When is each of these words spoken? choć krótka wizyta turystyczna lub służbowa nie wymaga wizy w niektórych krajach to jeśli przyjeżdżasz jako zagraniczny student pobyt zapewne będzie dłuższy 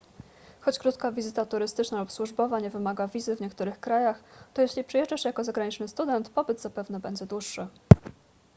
choć 0.65 0.79
krótka 0.79 1.11
wizyta 1.11 1.45
turystyczna 1.45 1.99
lub 1.99 2.11
służbowa 2.11 2.59
nie 2.59 2.69
wymaga 2.69 3.07
wizy 3.07 3.35
w 3.35 3.39
niektórych 3.39 3.79
krajach 3.79 4.23
to 4.53 4.61
jeśli 4.61 4.83
przyjeżdżasz 4.83 5.25
jako 5.25 5.43
zagraniczny 5.43 5.87
student 5.87 6.29
pobyt 6.29 6.61
zapewne 6.61 6.99
będzie 6.99 7.25
dłuższy 7.25 7.67